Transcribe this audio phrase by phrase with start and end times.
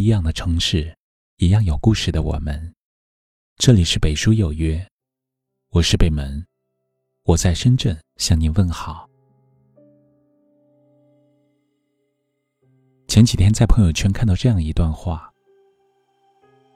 [0.00, 0.96] 一样的城市，
[1.36, 2.74] 一样有故事的我们。
[3.58, 4.82] 这里是北书有约，
[5.72, 6.42] 我是北门，
[7.24, 9.06] 我在深圳向您问好。
[13.08, 15.30] 前几天在朋友圈看到这样一段话：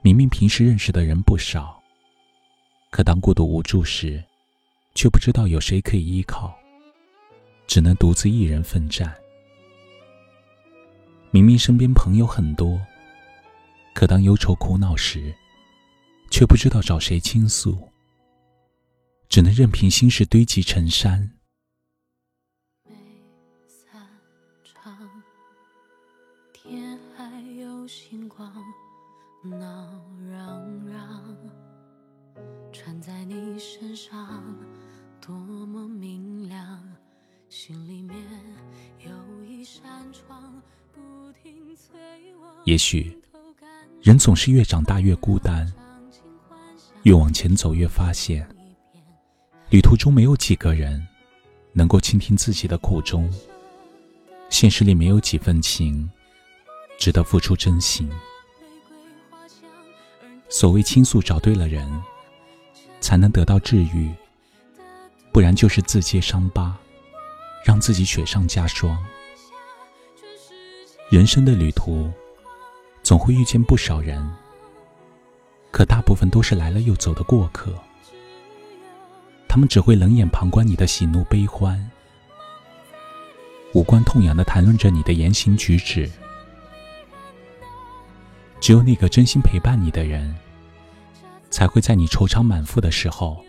[0.03, 1.81] 明明平时认识的人不少，
[2.91, 4.23] 可当孤独无助时，
[4.93, 6.55] 却不知道有谁可以依靠，
[7.65, 9.11] 只能独自一人奋战。
[11.31, 12.79] 明明身边朋友很多，
[13.95, 15.33] 可当忧愁苦恼时，
[16.29, 17.89] 却不知道找谁倾诉，
[19.29, 21.31] 只能任凭心事堆积成山。
[26.51, 28.53] 天还有星光，
[29.45, 29.89] 闹
[30.29, 31.37] 嚷嚷，
[32.73, 34.43] 穿在你身上
[35.21, 36.83] 多么明亮，
[37.47, 38.17] 心里面
[38.99, 40.61] 有一扇窗。
[42.65, 43.21] 也许，
[44.05, 45.65] 人总是越长大越孤单，
[47.01, 48.47] 越往前走越发现，
[49.71, 51.03] 旅途中没有几个人
[51.73, 53.27] 能够倾听自己的苦衷，
[54.47, 56.07] 现实里没有几份情
[56.99, 58.07] 值得付出真心。
[60.49, 61.91] 所谓倾诉，找对了人，
[62.99, 64.13] 才能得到治愈，
[65.31, 66.77] 不然就是自揭伤疤，
[67.65, 69.03] 让自己雪上加霜。
[71.09, 72.11] 人生的旅途，
[73.05, 74.27] 总会遇见不少人，
[75.69, 77.71] 可大部分都是来了又走的过客。
[79.47, 81.91] 他们只会冷眼旁观你的喜怒悲欢，
[83.75, 86.09] 无关痛痒的谈论着你的言行举止。
[88.59, 90.35] 只有那个真心陪伴你的人，
[91.51, 93.45] 才会在你惆怅满腹的时候，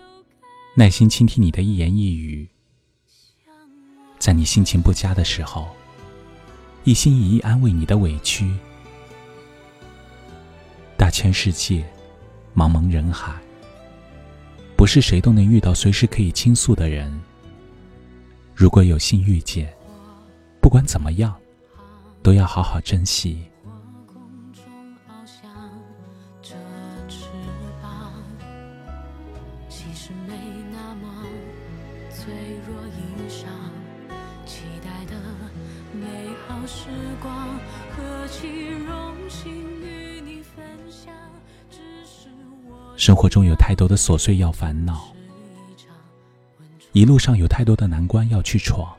[0.74, 2.46] 耐心倾听你的一言一语；
[4.18, 5.66] 在你心情不佳的时候，
[6.84, 8.54] 一心一意安慰你的委屈。
[11.06, 11.84] 大千世界，
[12.52, 13.32] 茫茫人海，
[14.76, 17.17] 不是谁都能遇到随时可以倾诉的人。
[18.56, 19.72] 如果有幸遇见，
[20.61, 21.33] 不管怎么样，
[22.24, 23.40] 都要好好珍惜。
[36.66, 36.89] 时
[37.22, 37.61] 光
[37.96, 39.55] 何其荣幸
[42.96, 45.12] 生活中有太多的琐碎要烦恼
[46.92, 48.90] 一路上有太多的难关要去闯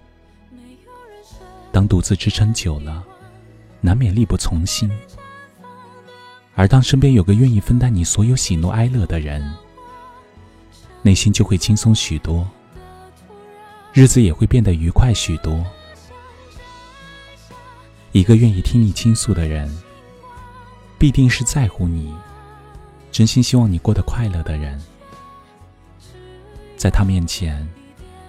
[1.72, 3.03] 当独自支撑久了
[3.81, 4.90] 难免力不从心
[6.56, 9.44] 而当身边有个愿意分担你所有喜怒哀乐的人
[11.02, 12.47] 内心就会轻松许多
[13.94, 15.66] 日子也会变得愉快许多
[18.12, 19.72] 一个愿意听你倾诉的人，
[20.97, 22.12] 必定是在乎你、
[23.17, 24.79] 真心希望你过得快乐的人。
[26.75, 27.67] 在他面前，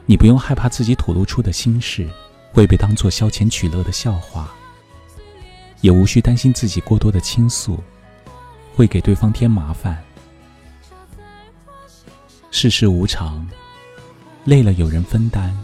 [0.06, 2.08] 你不用害怕自己吐露出的心事
[2.54, 4.50] 会被当作消遣取乐的笑话，
[5.82, 7.78] 也无需担心自己过多的倾诉
[8.74, 10.02] 会给对方添麻烦。
[12.50, 13.46] 世事无常，
[14.46, 15.54] 累了有人分担，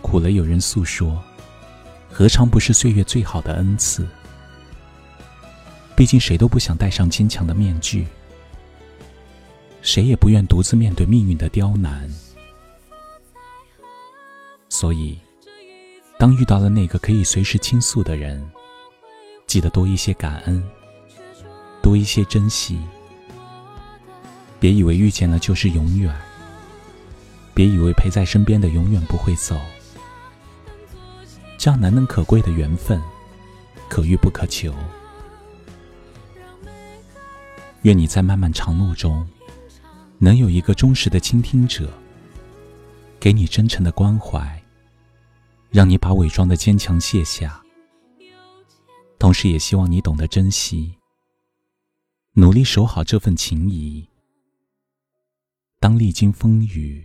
[0.00, 1.22] 苦了有人诉说。
[2.10, 4.08] 何尝不是岁月最好的恩赐？
[5.94, 8.06] 毕竟谁都不想戴上坚强的面具，
[9.88, 12.06] 谁也不愿独自面对命运的刁难。
[14.68, 15.18] 所以，
[16.18, 18.46] 当遇到了那个可以随时倾诉的人，
[19.46, 20.62] 记得多一些感恩，
[21.82, 22.78] 多一些珍惜。
[24.60, 26.14] 别以为遇见了就是永远，
[27.54, 29.58] 别以为陪在身边的永远不会走。
[31.56, 33.00] 这样难能可贵的缘分，
[33.88, 34.74] 可遇不可求。
[37.82, 39.26] 愿你在漫漫长路中，
[40.18, 41.92] 能有一个忠实的倾听者，
[43.20, 44.62] 给你真诚的关怀，
[45.70, 47.62] 让你把伪装的坚强卸下。
[49.18, 50.94] 同时也希望你懂得珍惜，
[52.32, 54.08] 努力守好这份情谊。
[55.80, 57.04] 当历经风雨，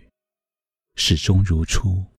[0.96, 2.13] 始终如初。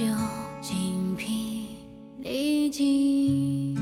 [0.00, 0.06] 就
[0.62, 1.76] 精疲
[2.20, 3.76] 力尽，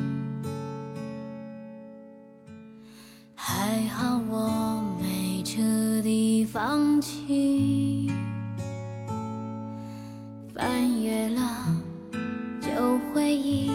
[3.36, 5.62] 还好我没彻
[6.02, 8.10] 底放弃，
[10.52, 11.40] 翻阅了
[12.60, 12.68] 旧
[13.14, 13.70] 回忆。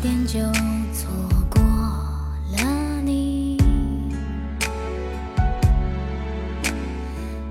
[0.00, 0.40] 点就
[0.94, 1.10] 错
[1.50, 3.58] 过了你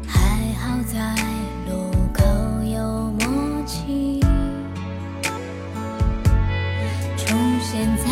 [0.07, 0.17] 还
[0.55, 1.15] 好在
[1.67, 2.23] 路口
[2.63, 4.19] 有默契
[7.15, 8.08] 出现在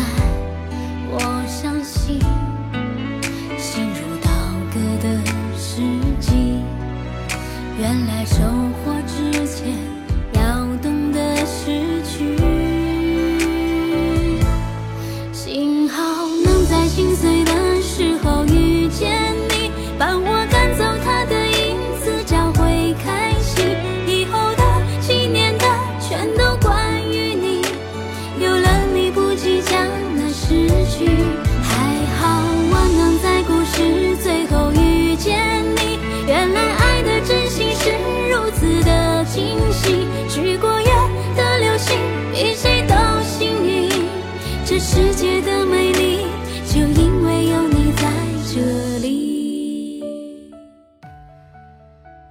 [16.98, 17.47] 心碎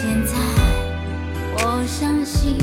[0.00, 0.32] 现在
[1.54, 2.56] 我相信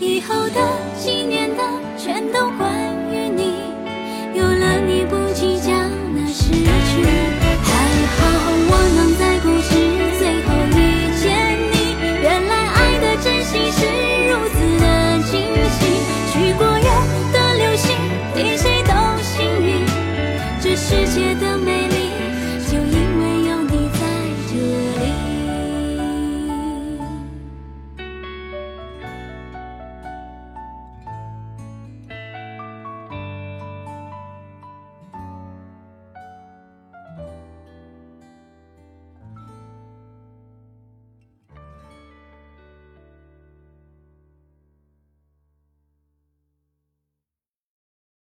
[0.00, 0.60] 以后的、
[0.98, 1.62] 纪念的，
[1.96, 2.77] 全都关。